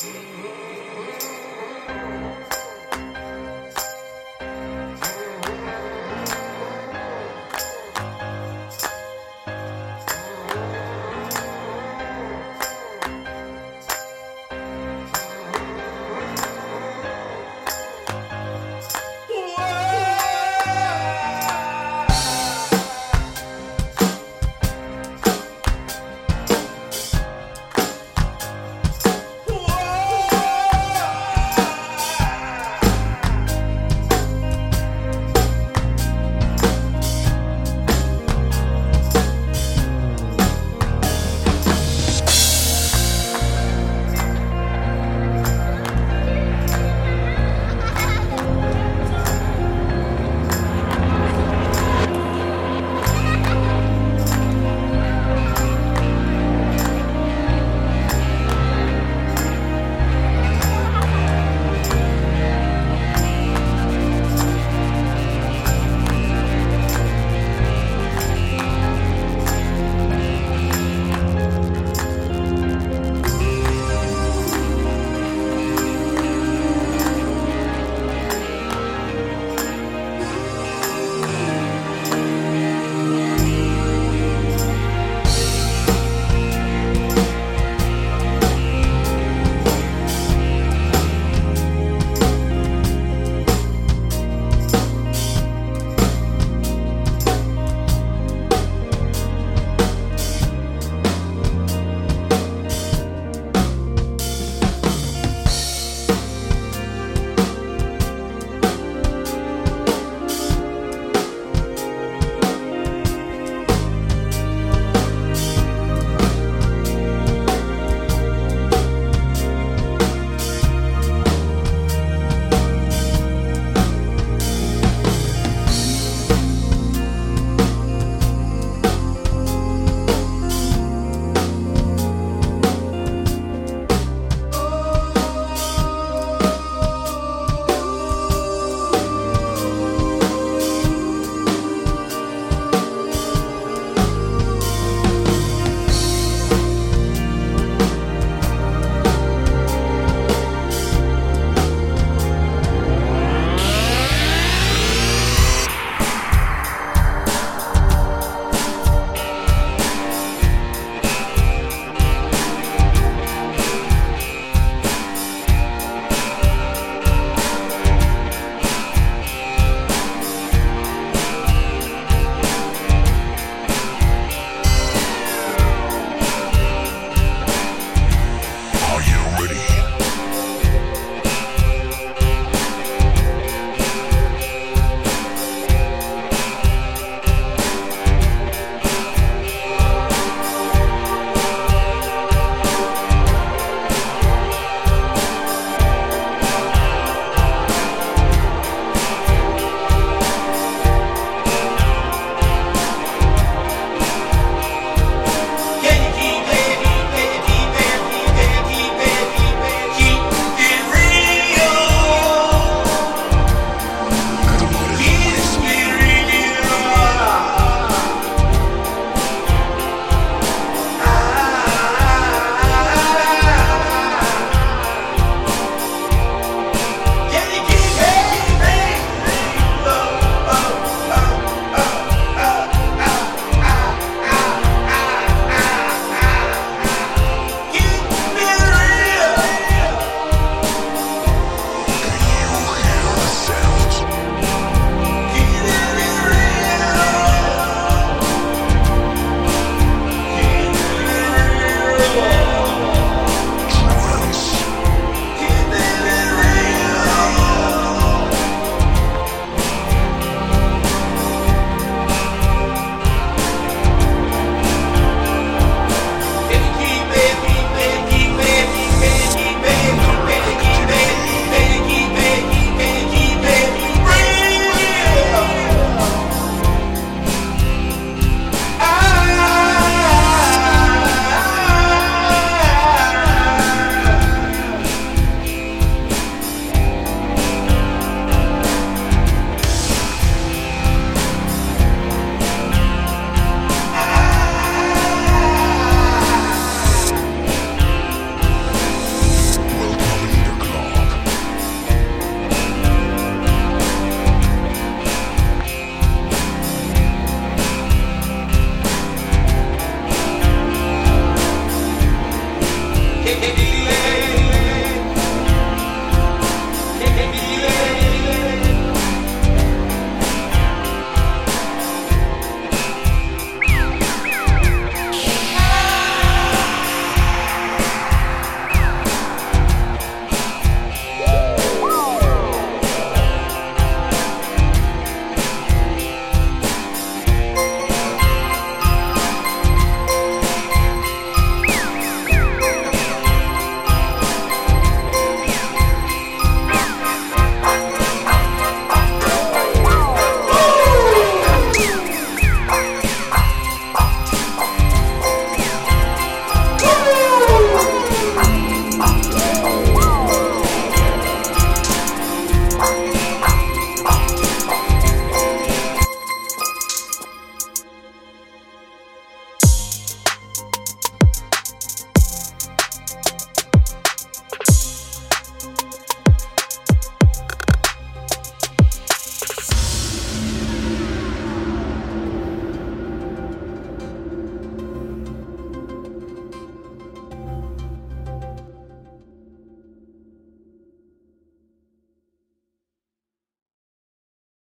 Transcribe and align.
Oh, 0.00 0.67